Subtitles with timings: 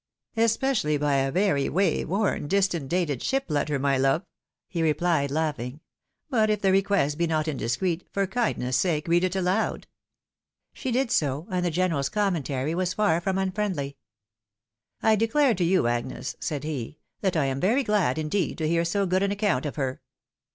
[0.35, 4.23] "Especially by a very way worn, distant dated ship letter, my love,"
[4.67, 5.79] he replied, laughing."
[6.31, 9.85] But if the request be not in discreet, for kindness' sake read it aloud."
[10.73, 13.95] She did so, and the general's commentary was far from unfriendly."
[15.03, 18.83] I declare to you, Agnes," said he," that I am very glad indeed to hear
[18.83, 20.01] so good an account of her."